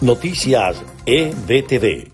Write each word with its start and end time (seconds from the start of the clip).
Noticias 0.00 0.80
EBTV. 1.06 2.12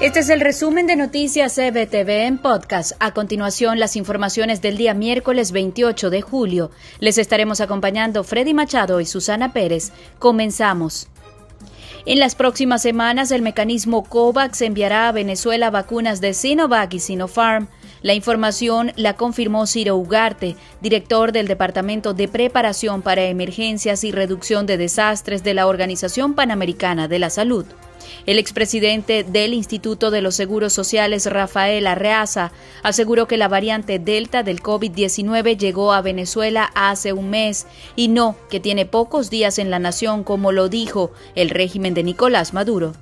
Este 0.00 0.18
es 0.18 0.28
el 0.28 0.40
resumen 0.40 0.88
de 0.88 0.96
Noticias 0.96 1.56
EBTV 1.56 2.26
en 2.26 2.38
podcast. 2.38 2.94
A 2.98 3.14
continuación, 3.14 3.78
las 3.78 3.94
informaciones 3.94 4.60
del 4.60 4.76
día 4.76 4.92
miércoles 4.92 5.52
28 5.52 6.10
de 6.10 6.20
julio. 6.20 6.72
Les 6.98 7.18
estaremos 7.18 7.60
acompañando 7.60 8.24
Freddy 8.24 8.54
Machado 8.54 9.00
y 9.00 9.06
Susana 9.06 9.52
Pérez. 9.52 9.92
Comenzamos. 10.18 11.06
En 12.06 12.18
las 12.18 12.34
próximas 12.34 12.82
semanas, 12.82 13.30
el 13.30 13.42
mecanismo 13.42 14.02
COVAX 14.02 14.62
enviará 14.62 15.06
a 15.06 15.12
Venezuela 15.12 15.70
vacunas 15.70 16.20
de 16.20 16.34
Sinovac 16.34 16.92
y 16.92 16.98
Sinopharm. 16.98 17.68
La 18.04 18.12
información 18.12 18.92
la 18.96 19.16
confirmó 19.16 19.66
Ciro 19.66 19.96
Ugarte, 19.96 20.56
director 20.82 21.32
del 21.32 21.48
Departamento 21.48 22.12
de 22.12 22.28
Preparación 22.28 23.00
para 23.00 23.24
Emergencias 23.24 24.04
y 24.04 24.12
Reducción 24.12 24.66
de 24.66 24.76
Desastres 24.76 25.42
de 25.42 25.54
la 25.54 25.66
Organización 25.66 26.34
Panamericana 26.34 27.08
de 27.08 27.18
la 27.18 27.30
Salud. 27.30 27.64
El 28.26 28.38
expresidente 28.38 29.24
del 29.24 29.54
Instituto 29.54 30.10
de 30.10 30.20
los 30.20 30.34
Seguros 30.34 30.74
Sociales, 30.74 31.24
Rafael 31.24 31.86
Arreaza, 31.86 32.52
aseguró 32.82 33.26
que 33.26 33.38
la 33.38 33.48
variante 33.48 33.98
Delta 33.98 34.42
del 34.42 34.60
COVID-19 34.60 35.56
llegó 35.56 35.94
a 35.94 36.02
Venezuela 36.02 36.70
hace 36.74 37.14
un 37.14 37.30
mes 37.30 37.66
y 37.96 38.08
no 38.08 38.36
que 38.50 38.60
tiene 38.60 38.84
pocos 38.84 39.30
días 39.30 39.58
en 39.58 39.70
la 39.70 39.78
nación, 39.78 40.24
como 40.24 40.52
lo 40.52 40.68
dijo 40.68 41.10
el 41.34 41.48
régimen 41.48 41.94
de 41.94 42.02
Nicolás 42.02 42.52
Maduro. 42.52 42.92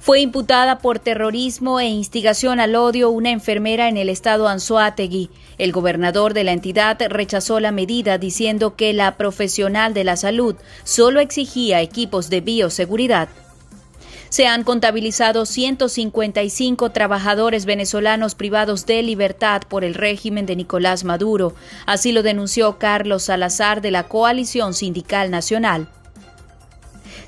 Fue 0.00 0.20
imputada 0.20 0.78
por 0.78 0.98
terrorismo 0.98 1.78
e 1.78 1.86
instigación 1.86 2.58
al 2.58 2.74
odio 2.74 3.10
una 3.10 3.30
enfermera 3.30 3.86
en 3.86 3.98
el 3.98 4.08
estado 4.08 4.48
Anzoátegui. 4.48 5.28
El 5.58 5.72
gobernador 5.72 6.32
de 6.32 6.42
la 6.42 6.52
entidad 6.52 6.98
rechazó 7.10 7.60
la 7.60 7.70
medida 7.70 8.16
diciendo 8.16 8.76
que 8.76 8.94
la 8.94 9.18
profesional 9.18 9.92
de 9.92 10.04
la 10.04 10.16
salud 10.16 10.56
solo 10.84 11.20
exigía 11.20 11.82
equipos 11.82 12.30
de 12.30 12.40
bioseguridad. 12.40 13.28
Se 14.30 14.46
han 14.46 14.64
contabilizado 14.64 15.44
155 15.44 16.92
trabajadores 16.92 17.66
venezolanos 17.66 18.34
privados 18.34 18.86
de 18.86 19.02
libertad 19.02 19.60
por 19.68 19.84
el 19.84 19.92
régimen 19.92 20.46
de 20.46 20.56
Nicolás 20.56 21.04
Maduro. 21.04 21.52
Así 21.84 22.12
lo 22.12 22.22
denunció 22.22 22.78
Carlos 22.78 23.24
Salazar 23.24 23.82
de 23.82 23.90
la 23.90 24.04
Coalición 24.04 24.72
Sindical 24.72 25.30
Nacional. 25.30 25.88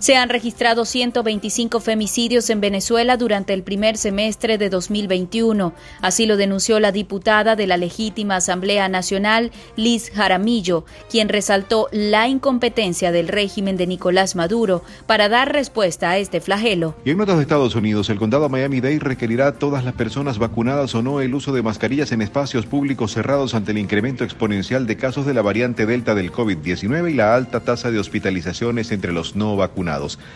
Se 0.02 0.16
han 0.16 0.30
registrado 0.30 0.84
125 0.84 1.78
femicidios 1.78 2.50
en 2.50 2.60
Venezuela 2.60 3.16
durante 3.16 3.54
el 3.54 3.62
primer 3.62 3.96
semestre 3.96 4.58
de 4.58 4.68
2021. 4.68 5.74
Así 6.00 6.26
lo 6.26 6.36
denunció 6.36 6.80
la 6.80 6.90
diputada 6.90 7.54
de 7.54 7.68
la 7.68 7.76
legítima 7.76 8.34
Asamblea 8.34 8.88
Nacional, 8.88 9.52
Liz 9.76 10.10
Jaramillo, 10.12 10.84
quien 11.08 11.28
resaltó 11.28 11.86
la 11.92 12.26
incompetencia 12.26 13.12
del 13.12 13.28
régimen 13.28 13.76
de 13.76 13.86
Nicolás 13.86 14.34
Maduro 14.34 14.82
para 15.06 15.28
dar 15.28 15.52
respuesta 15.52 16.10
a 16.10 16.18
este 16.18 16.40
flagelo. 16.40 16.96
Y 17.04 17.10
en 17.10 17.18
notas 17.18 17.36
de 17.36 17.42
Estados 17.42 17.76
Unidos, 17.76 18.10
el 18.10 18.18
condado 18.18 18.48
Miami-Dade 18.48 18.98
requerirá 18.98 19.46
a 19.46 19.52
todas 19.52 19.84
las 19.84 19.94
personas 19.94 20.38
vacunadas 20.38 20.96
o 20.96 21.02
no 21.02 21.20
el 21.20 21.32
uso 21.32 21.52
de 21.52 21.62
mascarillas 21.62 22.10
en 22.10 22.22
espacios 22.22 22.66
públicos 22.66 23.12
cerrados 23.12 23.54
ante 23.54 23.70
el 23.70 23.78
incremento 23.78 24.24
exponencial 24.24 24.84
de 24.88 24.96
casos 24.96 25.26
de 25.26 25.34
la 25.34 25.42
variante 25.42 25.86
Delta 25.86 26.16
del 26.16 26.32
COVID-19 26.32 27.12
y 27.12 27.14
la 27.14 27.36
alta 27.36 27.60
tasa 27.60 27.92
de 27.92 28.00
hospitalizaciones 28.00 28.90
entre 28.90 29.12
los 29.12 29.36
no 29.36 29.54
vacunados. 29.54 29.91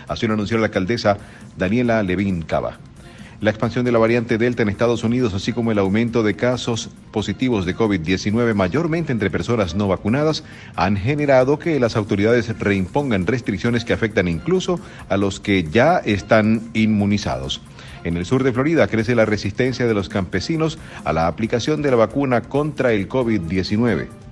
Así 0.08 0.26
lo 0.26 0.34
anunció 0.34 0.58
la 0.58 0.66
alcaldesa 0.66 1.18
Daniela 1.56 2.02
Levin 2.02 2.42
Cava. 2.42 2.78
La 3.38 3.50
expansión 3.50 3.84
de 3.84 3.92
la 3.92 3.98
variante 3.98 4.38
Delta 4.38 4.62
en 4.62 4.70
Estados 4.70 5.04
Unidos, 5.04 5.34
así 5.34 5.52
como 5.52 5.70
el 5.70 5.78
aumento 5.78 6.22
de 6.22 6.36
casos 6.36 6.88
positivos 7.10 7.66
de 7.66 7.76
COVID-19, 7.76 8.54
mayormente 8.54 9.12
entre 9.12 9.30
personas 9.30 9.74
no 9.74 9.88
vacunadas, 9.88 10.42
han 10.74 10.96
generado 10.96 11.58
que 11.58 11.78
las 11.78 11.96
autoridades 11.96 12.58
reimpongan 12.58 13.26
restricciones 13.26 13.84
que 13.84 13.92
afectan 13.92 14.26
incluso 14.26 14.80
a 15.10 15.18
los 15.18 15.38
que 15.38 15.64
ya 15.64 15.98
están 15.98 16.62
inmunizados. 16.72 17.60
En 18.04 18.16
el 18.16 18.24
sur 18.24 18.42
de 18.42 18.54
Florida 18.54 18.86
crece 18.86 19.14
la 19.14 19.26
resistencia 19.26 19.86
de 19.86 19.92
los 19.92 20.08
campesinos 20.08 20.78
a 21.04 21.12
la 21.12 21.26
aplicación 21.26 21.82
de 21.82 21.90
la 21.90 21.96
vacuna 21.96 22.40
contra 22.40 22.92
el 22.92 23.06
COVID-19. 23.06 24.25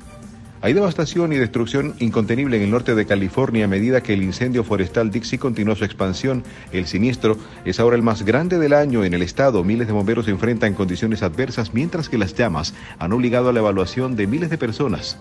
Hay 0.64 0.72
devastación 0.72 1.30
y 1.34 1.36
destrucción 1.36 1.94
incontenible 1.98 2.56
en 2.56 2.62
el 2.62 2.70
norte 2.70 2.94
de 2.94 3.04
California 3.04 3.66
a 3.66 3.68
medida 3.68 4.02
que 4.02 4.14
el 4.14 4.22
incendio 4.22 4.64
forestal 4.64 5.10
Dixie 5.10 5.38
continúa 5.38 5.76
su 5.76 5.84
expansión. 5.84 6.42
El 6.72 6.86
siniestro 6.86 7.36
es 7.66 7.80
ahora 7.80 7.96
el 7.96 8.02
más 8.02 8.22
grande 8.22 8.58
del 8.58 8.72
año 8.72 9.04
en 9.04 9.12
el 9.12 9.20
estado. 9.20 9.62
Miles 9.62 9.88
de 9.88 9.92
bomberos 9.92 10.24
se 10.24 10.30
enfrentan 10.30 10.70
en 10.70 10.74
condiciones 10.74 11.22
adversas 11.22 11.74
mientras 11.74 12.08
que 12.08 12.16
las 12.16 12.34
llamas 12.34 12.72
han 12.98 13.12
obligado 13.12 13.50
a 13.50 13.52
la 13.52 13.60
evaluación 13.60 14.16
de 14.16 14.26
miles 14.26 14.48
de 14.48 14.56
personas. 14.56 15.18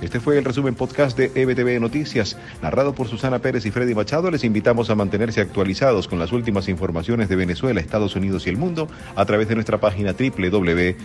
Este 0.00 0.18
fue 0.18 0.38
el 0.38 0.44
resumen 0.44 0.74
podcast 0.74 1.16
de 1.16 1.30
EBTV 1.36 1.80
Noticias, 1.80 2.36
narrado 2.60 2.96
por 2.96 3.06
Susana 3.06 3.38
Pérez 3.38 3.64
y 3.66 3.70
Freddy 3.70 3.94
Machado. 3.94 4.28
Les 4.32 4.42
invitamos 4.42 4.90
a 4.90 4.96
mantenerse 4.96 5.40
actualizados 5.40 6.08
con 6.08 6.18
las 6.18 6.32
últimas 6.32 6.68
informaciones 6.68 7.28
de 7.28 7.36
Venezuela, 7.36 7.78
Estados 7.80 8.16
Unidos 8.16 8.44
y 8.48 8.50
el 8.50 8.56
mundo 8.56 8.88
a 9.14 9.24
través 9.24 9.46
de 9.46 9.54
nuestra 9.54 9.78
página 9.78 10.14
www.ebtv.online. 10.18 10.96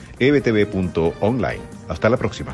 Hasta 1.88 2.10
la 2.10 2.18
próxima. 2.18 2.48